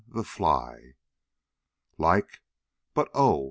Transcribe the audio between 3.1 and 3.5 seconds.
oh!